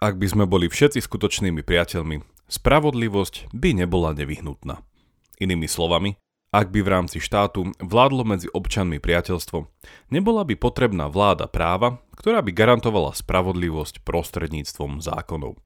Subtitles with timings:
[0.00, 4.80] Ak by sme boli všetci skutočnými priateľmi, spravodlivosť by nebola nevyhnutná.
[5.36, 6.16] Inými slovami,
[6.56, 9.68] ak by v rámci štátu vládlo medzi občanmi priateľstvo,
[10.08, 15.60] nebola by potrebná vláda práva, ktorá by garantovala spravodlivosť prostredníctvom zákonov.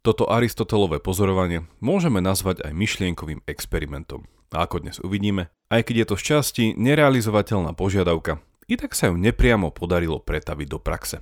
[0.00, 4.24] Toto Aristotelové pozorovanie môžeme nazvať aj myšlienkovým experimentom.
[4.56, 8.40] A ako dnes uvidíme, aj keď je to z časti nerealizovateľná požiadavka,
[8.72, 11.20] i tak sa ju nepriamo podarilo pretaviť do praxe.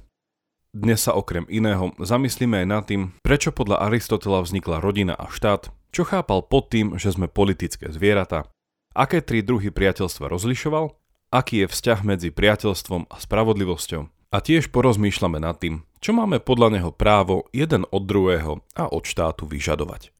[0.77, 5.73] Dnes sa okrem iného zamyslíme aj nad tým, prečo podľa Aristotela vznikla rodina a štát,
[5.97, 8.53] čo chápal pod tým, že sme politické zvieratá,
[8.93, 10.93] aké tri druhy priateľstva rozlišoval,
[11.33, 16.77] aký je vzťah medzi priateľstvom a spravodlivosťou a tiež porozmýšľame nad tým, čo máme podľa
[16.77, 20.13] neho právo jeden od druhého a od štátu vyžadovať.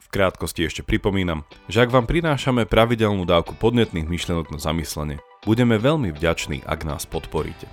[0.00, 5.76] V krátkosti ešte pripomínam, že ak vám prinášame pravidelnú dávku podnetných myšlenok na zamyslenie, budeme
[5.76, 7.68] veľmi vďační, ak nás podporíte.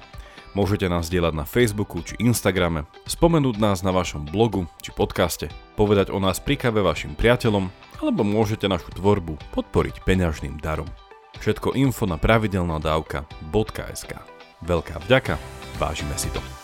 [0.57, 6.09] Môžete nás dielať na Facebooku či Instagrame, spomenúť nás na vašom blogu či podcaste, povedať
[6.09, 7.70] o nás pri kave vašim priateľom,
[8.01, 10.90] alebo môžete našu tvorbu podporiť peňažným darom.
[11.37, 14.12] Všetko info na pravidelnadavka.sk
[14.65, 15.37] Veľká vďaka,
[15.77, 16.57] vážime si to.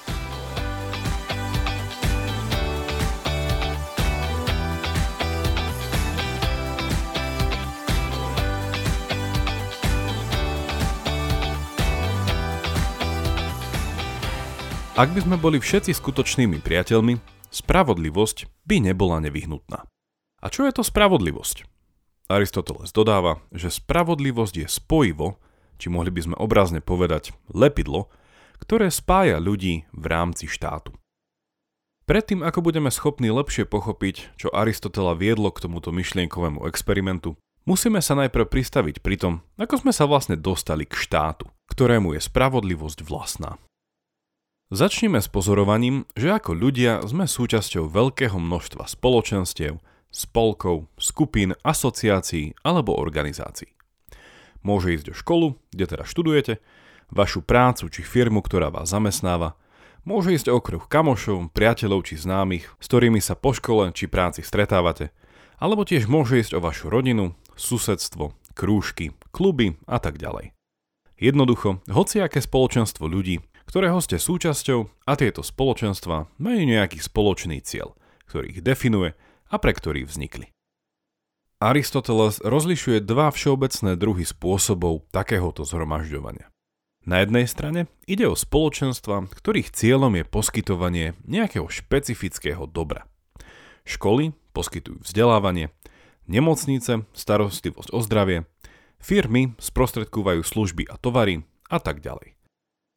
[14.94, 17.18] Ak by sme boli všetci skutočnými priateľmi,
[17.50, 19.90] spravodlivosť by nebola nevyhnutná.
[20.38, 21.66] A čo je to spravodlivosť?
[22.30, 25.42] Aristoteles dodáva, že spravodlivosť je spojivo,
[25.82, 28.14] či mohli by sme obrazne povedať lepidlo,
[28.62, 30.94] ktoré spája ľudí v rámci štátu.
[32.06, 37.34] Predtým, ako budeme schopní lepšie pochopiť, čo Aristotela viedlo k tomuto myšlienkovému experimentu,
[37.66, 42.22] musíme sa najprv pristaviť pri tom, ako sme sa vlastne dostali k štátu, ktorému je
[42.22, 43.58] spravodlivosť vlastná.
[44.74, 49.78] Začneme s pozorovaním, že ako ľudia sme súčasťou veľkého množstva spoločenstiev,
[50.10, 53.70] spolkov, skupín, asociácií alebo organizácií.
[54.66, 56.58] Môže ísť o školu, kde teda študujete,
[57.14, 59.54] vašu prácu či firmu, ktorá vás zamestnáva,
[60.10, 64.42] môže ísť o okruh kamošov, priateľov či známych, s ktorými sa po škole či práci
[64.42, 65.14] stretávate,
[65.62, 70.50] alebo tiež môže ísť o vašu rodinu, susedstvo, krúžky, kluby a tak ďalej.
[71.22, 77.96] Jednoducho, hociaké spoločenstvo ľudí, ktorého ste súčasťou a tieto spoločenstva majú nejaký spoločný cieľ,
[78.30, 79.16] ktorý ich definuje
[79.50, 80.50] a pre ktorý vznikli.
[81.64, 86.52] Aristoteles rozlišuje dva všeobecné druhy spôsobov takéhoto zhromažďovania.
[87.04, 93.08] Na jednej strane ide o spoločenstva, ktorých cieľom je poskytovanie nejakého špecifického dobra.
[93.84, 95.72] Školy poskytujú vzdelávanie,
[96.28, 98.48] nemocnice starostlivosť o zdravie,
[99.04, 102.40] firmy sprostredkúvajú služby a tovary a tak ďalej.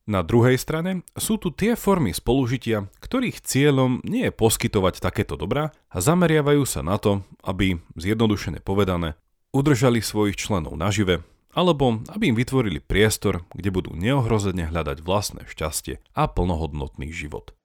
[0.06, 5.74] Na druhej strane sú tu tie formy spolužitia, ktorých cieľom nie je poskytovať takéto dobrá
[5.90, 9.18] a zameriavajú sa na to, aby, zjednodušene povedané,
[9.50, 15.98] udržali svojich členov nažive, alebo aby im vytvorili priestor, kde budú neohrozene hľadať vlastné šťastie
[16.14, 17.58] a plnohodnotný život.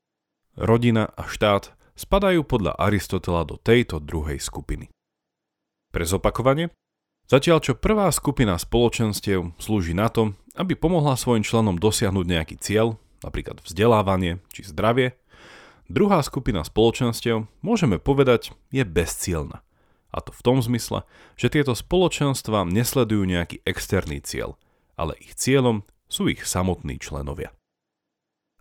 [0.58, 4.90] Rodina a štát spadajú podľa Aristotela do tejto druhej skupiny.
[5.94, 6.73] Pre zopakovanie,
[7.31, 13.00] Zatiaľ čo prvá skupina spoločenstiev slúži na to, aby pomohla svojim členom dosiahnuť nejaký cieľ,
[13.23, 15.16] napríklad vzdelávanie či zdravie,
[15.88, 19.63] druhá skupina spoločenstiev, môžeme povedať, je bezcielna.
[20.11, 21.07] A to v tom zmysle,
[21.40, 24.59] že tieto spoločenstva nesledujú nejaký externý cieľ,
[25.00, 27.56] ale ich cieľom sú ich samotní členovia.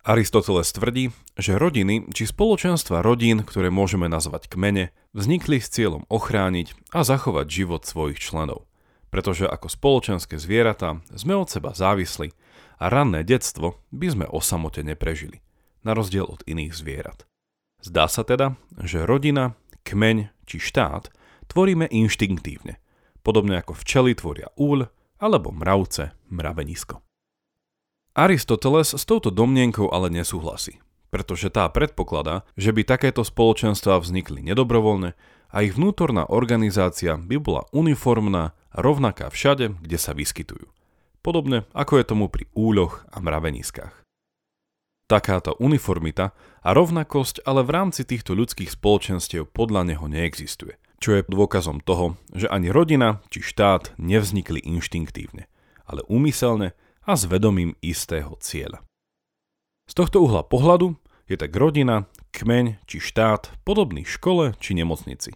[0.01, 6.73] Aristoteles tvrdí, že rodiny či spoločenstva rodín, ktoré môžeme nazvať kmene, vznikli s cieľom ochrániť
[6.95, 8.70] a zachovať život svojich členov.
[9.11, 12.31] Pretože ako spoločenské zvieratá sme od seba závisli
[12.79, 15.43] a ranné detstvo by sme o samote neprežili,
[15.83, 17.27] na rozdiel od iných zvierat.
[17.83, 18.55] Zdá sa teda,
[18.87, 21.11] že rodina, kmeň či štát
[21.51, 22.79] tvoríme inštinktívne,
[23.27, 24.87] podobne ako včely tvoria úľ
[25.21, 27.03] alebo mravce mravenisko.
[28.17, 30.83] Aristoteles s touto domnienkou ale nesúhlasí,
[31.15, 35.15] pretože tá predpokladá, že by takéto spoločenstva vznikli nedobrovoľne
[35.51, 40.67] a ich vnútorná organizácia by bola uniformná rovnaká všade, kde sa vyskytujú.
[41.21, 43.93] Podobne ako je tomu pri úľoch a mraveniskách.
[45.11, 46.33] Takáto uniformita
[46.63, 52.15] a rovnakosť ale v rámci týchto ľudských spoločenstiev podľa neho neexistuje, čo je dôkazom toho,
[52.31, 55.51] že ani rodina či štát nevznikli inštinktívne,
[55.83, 58.87] ale úmyselne a s vedomím istého cieľa.
[59.91, 60.95] Z tohto uhla pohľadu
[61.27, 65.35] je tak rodina, kmeň či štát podobný škole či nemocnici.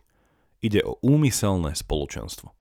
[0.62, 2.54] Ide o úmyselné spoločenstvo.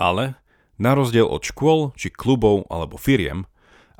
[0.00, 0.40] Ale,
[0.80, 3.44] na rozdiel od škôl či klubov alebo firiem,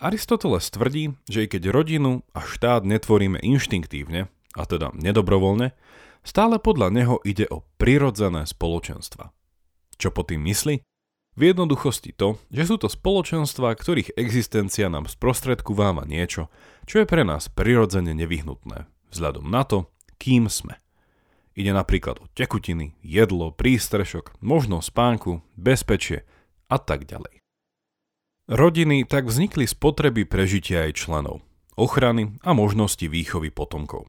[0.00, 5.76] Aristoteles tvrdí, že i keď rodinu a štát netvoríme inštinktívne, a teda nedobrovoľne,
[6.24, 9.28] stále podľa neho ide o prirodzené spoločenstva.
[10.00, 10.80] Čo po tým myslí?
[11.36, 16.48] V jednoduchosti to, že sú to spoločenstva, ktorých existencia nám sprostredkováva niečo,
[16.88, 20.80] čo je pre nás prirodzene nevyhnutné, vzhľadom na to, kým sme.
[21.58, 26.22] Ide napríklad o tekutiny, jedlo, prístrešok, možnosť spánku, bezpečie
[26.70, 27.42] a tak ďalej.
[28.50, 31.42] Rodiny tak vznikli z potreby prežitia aj členov,
[31.74, 34.06] ochrany a možnosti výchovy potomkov.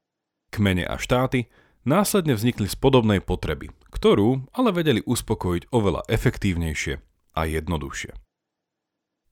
[0.54, 1.50] Kmene a štáty
[1.82, 6.94] následne vznikli z podobnej potreby, ktorú ale vedeli uspokojiť oveľa efektívnejšie
[7.34, 8.14] a jednoduchšie.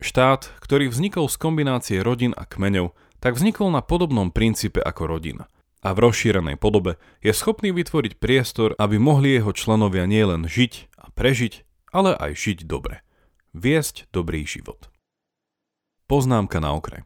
[0.00, 5.44] Štát, ktorý vznikol z kombinácie rodín a kmeňov, tak vznikol na podobnom princípe ako rodina
[5.80, 11.08] a v rozšírenej podobe je schopný vytvoriť priestor, aby mohli jeho členovia nielen žiť a
[11.12, 13.00] prežiť, ale aj žiť dobre.
[13.56, 14.92] Viesť dobrý život.
[16.06, 17.02] Poznámka na okraj.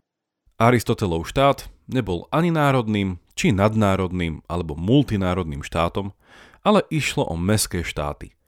[0.60, 6.14] Aristotelov štát nebol ani národným, či nadnárodným alebo multinárodným štátom,
[6.62, 8.32] ale išlo o meské štáty–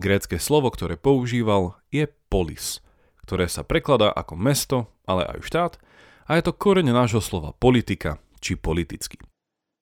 [0.00, 2.80] Grécke slovo, ktoré používal, je polis,
[3.22, 5.72] ktoré sa prekladá ako mesto, ale aj štát
[6.26, 9.20] a je to koreň nášho slova politika či politický.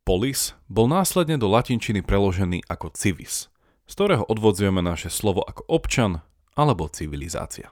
[0.02, 3.52] Polis bol následne do latinčiny preložený ako civis,
[3.87, 6.25] z ktorého odvodzujeme naše slovo ako občan
[6.58, 7.70] alebo civilizácia.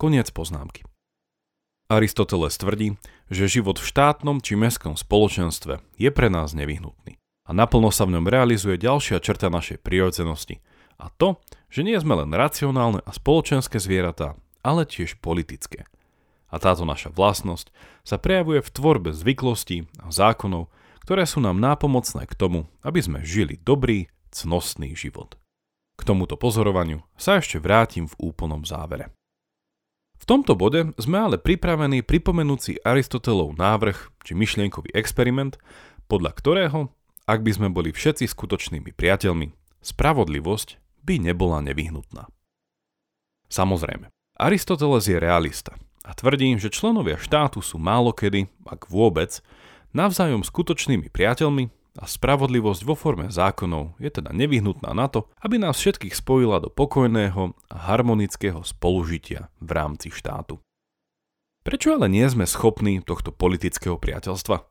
[0.00, 0.86] Koniec poznámky.
[1.88, 3.00] Aristoteles tvrdí,
[3.32, 7.16] že život v štátnom či mestskom spoločenstve je pre nás nevyhnutný
[7.48, 10.60] a naplno sa v ňom realizuje ďalšia črta našej prirodzenosti–
[10.98, 11.38] a to,
[11.70, 14.34] že nie sme len racionálne a spoločenské zvieratá,
[14.66, 15.86] ale tiež politické.
[16.50, 17.70] A táto naša vlastnosť
[18.02, 20.66] sa prejavuje v tvorbe zvyklostí a zákonov,
[21.08, 25.40] ktoré sú nám nápomocné k tomu, aby sme žili dobrý, cnostný život.
[25.96, 29.08] K tomuto pozorovaniu sa ešte vrátim v úplnom závere.
[30.20, 35.56] V tomto bode sme ale pripravení pripomenúci Aristotelov návrh či myšlienkový experiment,
[36.12, 36.92] podľa ktorého,
[37.24, 39.48] ak by sme boli všetci skutočnými priateľmi,
[39.80, 40.76] spravodlivosť
[41.08, 42.28] by nebola nevyhnutná.
[43.48, 45.72] Samozrejme, Aristoteles je realista
[46.04, 49.40] a tvrdí, že členovia štátu sú málokedy, ak vôbec,
[49.92, 51.68] navzájom skutočnými priateľmi
[51.98, 56.70] a spravodlivosť vo forme zákonov je teda nevyhnutná na to, aby nás všetkých spojila do
[56.70, 60.62] pokojného a harmonického spolužitia v rámci štátu.
[61.66, 64.62] Prečo ale nie sme schopní tohto politického priateľstva?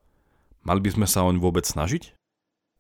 [0.63, 2.15] Mali by sme sa oň vôbec snažiť?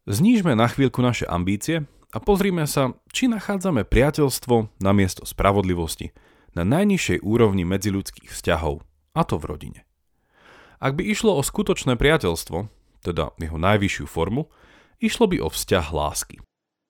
[0.07, 1.83] Znížme na chvíľku naše ambície
[2.15, 6.15] a pozrime sa, či nachádzame priateľstvo na miesto spravodlivosti
[6.57, 8.81] na najnižšej úrovni medziľudských vzťahov,
[9.13, 9.79] a to v rodine.
[10.77, 12.69] Ak by išlo o skutočné priateľstvo,
[13.01, 14.49] teda jeho najvyššiu formu,
[15.01, 16.37] išlo by o vzťah lásky.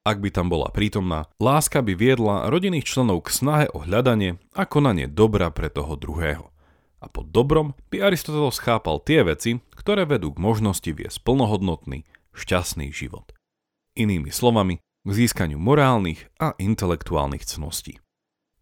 [0.08, 4.64] Ak by tam bola prítomná, láska by viedla rodinných členov k snahe o hľadanie a
[4.64, 6.48] konanie dobra pre toho druhého.
[7.04, 12.92] A pod dobrom by Aristoteles chápal tie veci, ktoré vedú k možnosti viesť plnohodnotný, šťastný
[12.92, 13.36] život.
[14.00, 18.00] Inými slovami, k získaniu morálnych a intelektuálnych cností.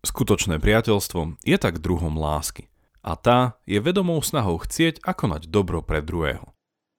[0.06, 2.70] Skutočné priateľstvo je tak druhom lásky
[3.06, 6.50] a tá je vedomou snahou chcieť a konať dobro pre druhého.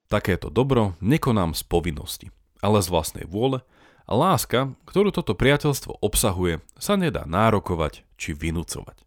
[0.06, 2.26] Takéto dobro nekonám z povinnosti,
[2.62, 3.66] ale z vlastnej vôle
[4.06, 9.02] a láska, ktorú toto priateľstvo obsahuje, sa nedá nárokovať či vynúcovať.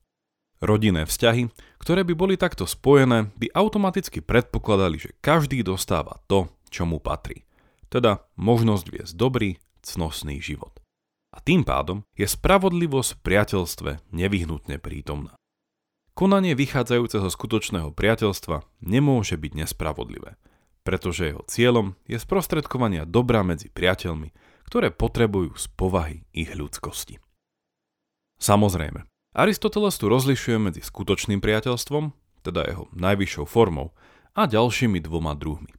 [0.59, 1.47] Rodinné vzťahy,
[1.79, 7.47] ktoré by boli takto spojené, by automaticky predpokladali, že každý dostáva to, čo mu patrí.
[7.87, 10.75] Teda možnosť viesť dobrý cnostný život.
[11.31, 15.38] A tým pádom je spravodlivosť v priateľstve nevyhnutne prítomná.
[16.19, 20.35] Konanie vychádzajúce zo skutočného priateľstva nemôže byť nespravodlivé,
[20.83, 24.35] pretože jeho cieľom je sprostredkovania dobra medzi priateľmi,
[24.67, 27.23] ktoré potrebujú z povahy ich ľudskosti.
[28.35, 32.11] Samozrejme, Aristoteles tu rozlišuje medzi skutočným priateľstvom,
[32.43, 33.95] teda jeho najvyššou formou,
[34.35, 35.71] a ďalšími dvoma druhmi.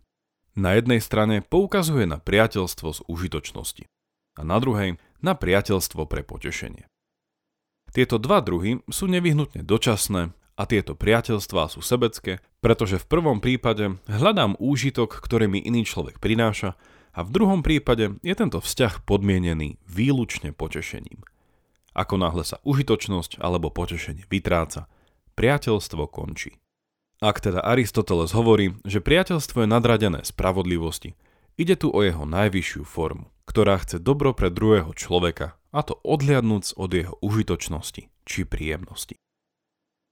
[0.56, 3.85] Na jednej strane poukazuje na priateľstvo z užitočnosti
[4.37, 6.89] a na druhej na priateľstvo pre potešenie.
[7.90, 13.99] Tieto dva druhy sú nevyhnutne dočasné a tieto priateľstvá sú sebecké, pretože v prvom prípade
[14.06, 16.78] hľadám úžitok, ktorý mi iný človek prináša
[17.11, 21.26] a v druhom prípade je tento vzťah podmienený výlučne potešením.
[21.90, 24.87] Ako náhle sa užitočnosť alebo potešenie vytráca,
[25.35, 26.54] priateľstvo končí.
[27.20, 31.18] Ak teda Aristoteles hovorí, že priateľstvo je nadradené spravodlivosti,
[31.59, 36.74] ide tu o jeho najvyššiu formu, ktorá chce dobro pre druhého človeka, a to odliadnúc
[36.74, 39.18] od jeho užitočnosti či príjemnosti.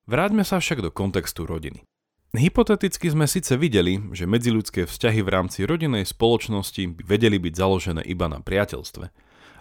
[0.09, 1.85] Vráťme sa však do kontextu rodiny.
[2.33, 8.03] Hypoteticky sme síce videli, že medziľudské vzťahy v rámci rodinnej spoločnosti by vedeli byť založené
[8.05, 9.07] iba na priateľstve,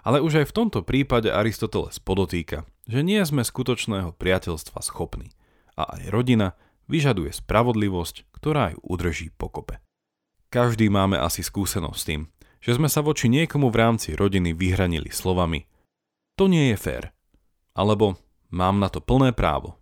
[0.04, 5.32] ale už aj v tomto prípade Aristoteles podotýka, že nie sme skutočného priateľstva schopní
[5.80, 6.56] a aj rodina
[6.92, 9.80] vyžaduje spravodlivosť, ktorá ju udrží pokope.
[10.48, 12.22] Každý máme asi skúsenosť s tým,
[12.64, 15.68] že sme sa voči niekomu v rámci rodiny vyhranili slovami
[16.38, 17.04] to nie je fér,
[17.74, 18.14] alebo
[18.54, 19.74] mám na to plné právo,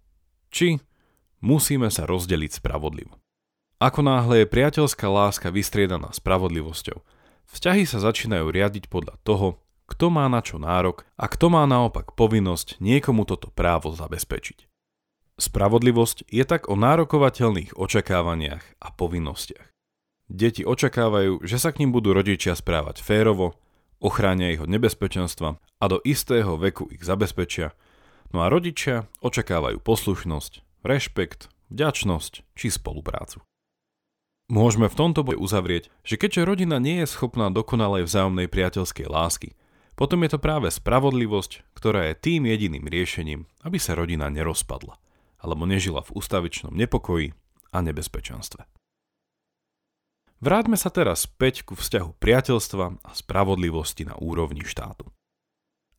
[0.48, 0.80] či
[1.44, 3.12] musíme sa rozdeliť spravodlivo.
[3.76, 7.04] Ako náhle je priateľská láska vystriedaná spravodlivosťou,
[7.52, 12.16] vzťahy sa začínajú riadiť podľa toho, kto má na čo nárok a kto má naopak
[12.16, 14.66] povinnosť niekomu toto právo zabezpečiť.
[15.36, 19.68] Spravodlivosť je tak o nárokovateľných očakávaniach a povinnostiach.
[20.26, 23.60] Deti očakávajú, že sa k ním budú rodičia správať férovo,
[24.00, 27.72] ochránia ich od nebezpečenstva a do istého veku ich zabezpečia,
[28.32, 33.42] no a rodičia očakávajú poslušnosť, rešpekt, vďačnosť či spoluprácu.
[34.46, 39.58] Môžeme v tomto boji uzavrieť, že keďže rodina nie je schopná dokonalej vzájomnej priateľskej lásky,
[39.98, 45.00] potom je to práve spravodlivosť, ktorá je tým jediným riešením, aby sa rodina nerozpadla,
[45.40, 47.34] alebo nežila v ustavičnom nepokoji
[47.74, 48.62] a nebezpečenstve.
[50.36, 55.08] Vráťme sa teraz späť ku vzťahu priateľstva a spravodlivosti na úrovni štátu.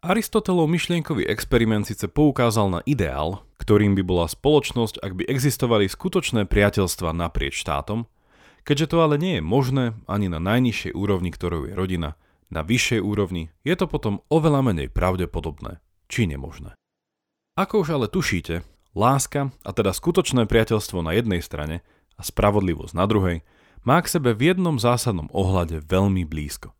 [0.05, 6.45] Aristotelov myšlienkový experiment síce poukázal na ideál, ktorým by bola spoločnosť, ak by existovali skutočné
[6.45, 8.05] priateľstva naprieč štátom,
[8.61, 12.13] keďže to ale nie je možné ani na najnižšej úrovni, ktorou je rodina,
[12.53, 16.77] na vyššej úrovni je to potom oveľa menej pravdepodobné, či nemožné.
[17.57, 18.61] Ako už ale tušíte,
[18.93, 21.81] láska, a teda skutočné priateľstvo na jednej strane
[22.15, 23.41] a spravodlivosť na druhej,
[23.83, 26.73] má k sebe v jednom zásadnom ohľade veľmi blízko.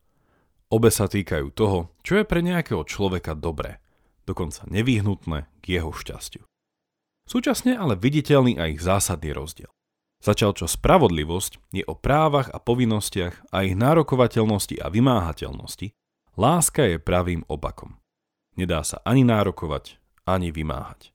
[0.67, 3.79] Obe sa týkajú toho, čo je pre nejakého človeka dobré,
[4.27, 6.43] dokonca nevyhnutné k jeho šťastiu.
[7.27, 9.71] Súčasne ale viditeľný aj ich zásadný rozdiel.
[10.23, 15.93] Začal čo spravodlivosť je o právach a povinnostiach a ich nárokovateľnosti a vymáhateľnosti,
[16.35, 18.01] láska je pravým opakom.
[18.57, 21.13] Nedá sa ani nárokovať, ani vymáhať.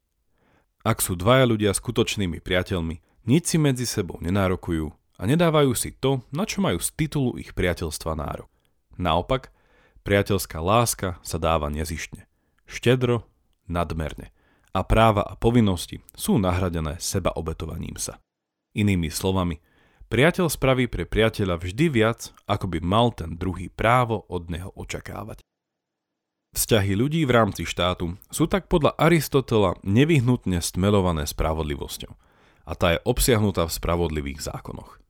[0.87, 6.27] Ak sú dvaja ľudia skutočnými priateľmi, nič si medzi sebou nenárokujú a nedávajú si to,
[6.35, 8.51] na čo majú z titulu ich priateľstva nárok.
[8.99, 9.55] Naopak,
[10.03, 12.27] priateľská láska sa dáva nezištne,
[12.67, 13.23] štedro,
[13.71, 14.35] nadmerne
[14.75, 18.19] a práva a povinnosti sú nahradené seba obetovaním sa.
[18.75, 19.63] Inými slovami,
[20.11, 25.39] priateľ spraví pre priateľa vždy viac, ako by mal ten druhý právo od neho očakávať.
[26.53, 32.13] Vzťahy ľudí v rámci štátu sú tak podľa Aristotela nevyhnutne stmelované spravodlivosťou
[32.63, 35.02] a tá je obsiahnutá v spravodlivých zákonoch.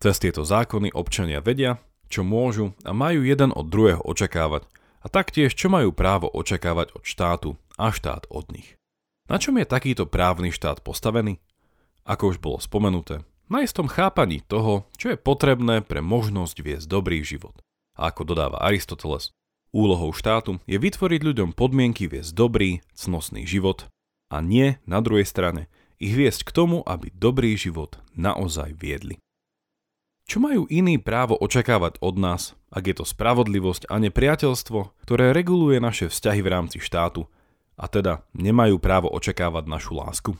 [0.00, 1.76] Cez tieto zákony občania vedia,
[2.08, 4.64] čo môžu a majú jeden od druhého očakávať
[5.04, 8.80] a taktiež čo majú právo očakávať od štátu a štát od nich.
[9.28, 11.36] Na čom je takýto právny štát postavený?
[12.08, 13.20] Ako už bolo spomenuté,
[13.52, 17.60] na istom chápaní toho, čo je potrebné pre možnosť viesť dobrý život.
[18.00, 19.36] A ako dodáva Aristoteles,
[19.68, 23.84] úlohou štátu je vytvoriť ľuďom podmienky viesť dobrý, cnostný život
[24.32, 25.68] a nie, na druhej strane,
[26.00, 29.20] ich viesť k tomu, aby dobrý život naozaj viedli.
[30.30, 35.82] Čo majú iní právo očakávať od nás, ak je to spravodlivosť a nepriateľstvo, ktoré reguluje
[35.82, 37.26] naše vzťahy v rámci štátu,
[37.74, 40.38] a teda nemajú právo očakávať našu lásku?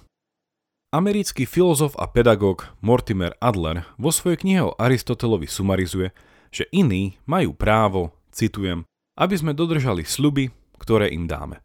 [0.95, 6.15] Americký filozof a pedagóg Mortimer Adler vo svojej knihe o Aristotelovi sumarizuje,
[6.55, 8.87] že iní majú právo, citujem,
[9.19, 11.59] aby sme dodržali sľuby, ktoré im dáme.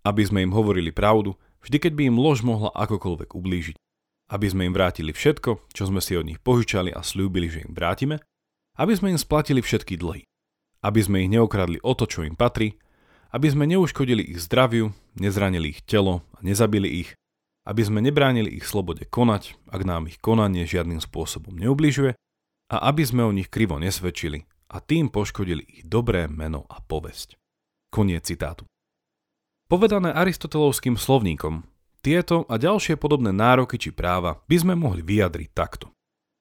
[0.00, 3.76] Aby sme im hovorili pravdu, vždy keď by im lož mohla akokoľvek ublížiť
[4.30, 7.72] aby sme im vrátili všetko, čo sme si od nich požičali a slúbili, že im
[7.74, 8.18] vrátime,
[8.76, 10.26] aby sme im splatili všetky dlhy,
[10.82, 12.76] aby sme ich neokradli o to, čo im patrí,
[13.30, 17.10] aby sme neuškodili ich zdraviu, nezranili ich telo a nezabili ich,
[17.66, 22.14] aby sme nebránili ich slobode konať, ak nám ich konanie žiadnym spôsobom neubližuje,
[22.66, 27.38] a aby sme o nich krivo nesvedčili a tým poškodili ich dobré meno a povesť.
[27.90, 28.66] Koniec citátu.
[29.66, 31.66] Povedané aristotelovským slovníkom,
[32.06, 35.90] tieto a ďalšie podobné nároky či práva by sme mohli vyjadriť takto.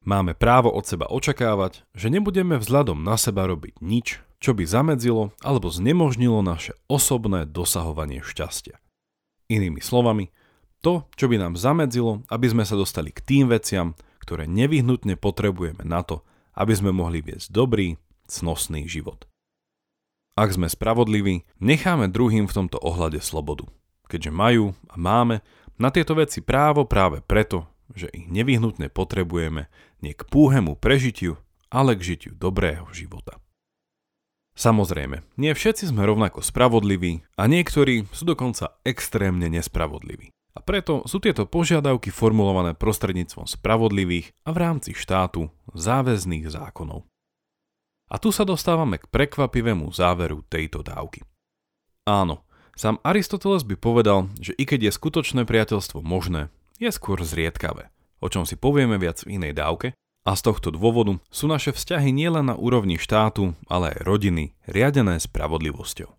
[0.06, 5.34] Máme právo od seba očakávať, že nebudeme vzhľadom na seba robiť nič, čo by zamedzilo
[5.42, 8.78] alebo znemožnilo naše osobné dosahovanie šťastia.
[9.50, 10.30] Inými slovami,
[10.86, 15.82] to, čo by nám zamedzilo, aby sme sa dostali k tým veciam, ktoré nevyhnutne potrebujeme
[15.82, 16.22] na to,
[16.54, 17.98] aby sme mohli viesť dobrý,
[18.30, 19.26] cnostný život.
[20.38, 23.66] Ak sme spravodliví, necháme druhým v tomto ohľade slobodu
[24.08, 25.42] keďže majú a máme
[25.76, 29.68] na tieto veci právo práve preto, že ich nevyhnutne potrebujeme
[30.02, 31.38] nie k púhemu prežitiu,
[31.70, 33.38] ale k žitiu dobrého života.
[34.56, 40.32] Samozrejme, nie všetci sme rovnako spravodliví a niektorí sú dokonca extrémne nespravodliví.
[40.56, 47.04] A preto sú tieto požiadavky formulované prostredníctvom spravodlivých a v rámci štátu záväzných zákonov.
[48.08, 51.28] A tu sa dostávame k prekvapivému záveru tejto dávky.
[52.08, 57.88] Áno, Sám Aristoteles by povedal, že i keď je skutočné priateľstvo možné, je skôr zriedkavé,
[58.20, 62.10] o čom si povieme viac v inej dávke, A z tohto dôvodu sú naše vzťahy
[62.10, 66.10] nielen na úrovni štátu, ale aj rodiny riadené spravodlivosťou.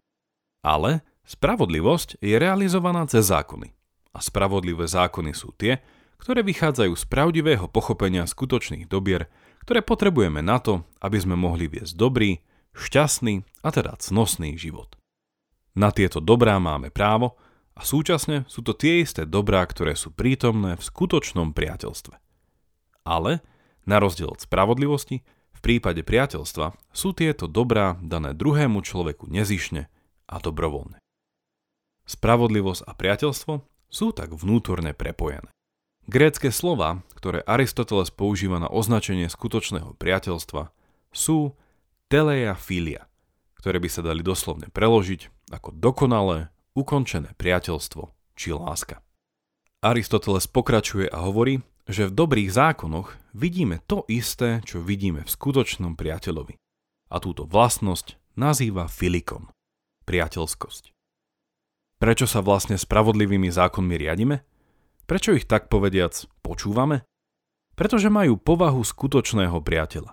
[0.62, 3.75] Ale spravodlivosť je realizovaná cez zákony.
[4.14, 5.82] A spravodlivé zákony sú tie,
[6.22, 9.26] ktoré vychádzajú z pravdivého pochopenia skutočných dobier,
[9.66, 12.38] ktoré potrebujeme na to, aby sme mohli viesť dobrý,
[12.78, 14.94] šťastný a teda cnosný život.
[15.76, 17.37] Na tieto dobrá máme právo
[17.76, 22.16] a súčasne sú to tie isté dobrá, ktoré sú prítomné v skutočnom priateľstve.
[23.04, 23.45] Ale
[23.85, 25.21] na rozdiel od spravodlivosti,
[25.52, 29.92] v prípade priateľstva sú tieto dobrá dané druhému človeku nezišne
[30.26, 30.97] a dobrovoľne.
[32.09, 33.52] Spravodlivosť a priateľstvo
[33.92, 35.52] sú tak vnútorne prepojené.
[36.09, 40.73] Grécké slova, ktoré Aristoteles používa na označenie skutočného priateľstva,
[41.12, 41.59] sú
[42.09, 43.11] teleia filia,
[43.59, 49.00] ktoré by sa dali doslovne preložiť ako dokonalé, ukončené priateľstvo či láska.
[49.80, 55.94] Aristoteles pokračuje a hovorí, že v dobrých zákonoch vidíme to isté, čo vidíme v skutočnom
[55.94, 56.58] priateľovi.
[57.14, 59.46] A túto vlastnosť nazýva filikon,
[60.04, 60.90] priateľskosť.
[61.96, 64.42] Prečo sa vlastne spravodlivými zákonmi riadime?
[65.06, 66.12] Prečo ich tak povediac
[66.42, 67.06] počúvame?
[67.78, 70.12] Pretože majú povahu skutočného priateľa.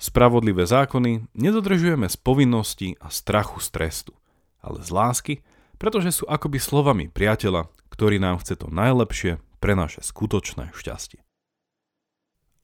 [0.00, 4.12] Spravodlivé zákony nedodržujeme z povinnosti a strachu z trestu,
[4.60, 5.34] ale z lásky,
[5.80, 11.20] pretože sú akoby slovami priateľa, ktorý nám chce to najlepšie pre naše skutočné šťastie.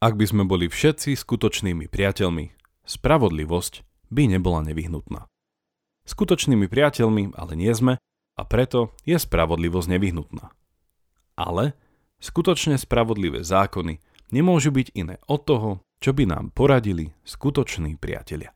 [0.00, 2.52] Ak by sme boli všetci skutočnými priateľmi,
[2.84, 3.74] spravodlivosť
[4.12, 5.24] by nebola nevyhnutná.
[6.06, 7.98] Skutočnými priateľmi ale nie sme
[8.36, 10.52] a preto je spravodlivosť nevyhnutná.
[11.36, 11.76] Ale
[12.20, 13.98] skutočne spravodlivé zákony
[14.30, 18.55] nemôžu byť iné od toho, čo by nám poradili skutoční priatelia.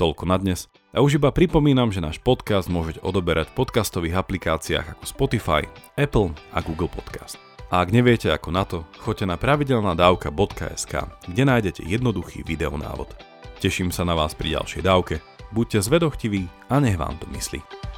[0.00, 0.72] Toľko na dnes.
[0.92, 5.62] A už iba pripomínam, že náš podcast môžete odoberať v podcastových aplikáciách ako Spotify,
[6.00, 7.36] Apple a Google Podcast.
[7.72, 10.92] A ak neviete ako na to, choďte na pravidelnadavka.sk,
[11.28, 13.08] kde nájdete jednoduchý videonávod.
[13.64, 15.14] Teším sa na vás pri ďalšej dávke,
[15.56, 17.91] buďte zvedochtiví a nech vám to myslí.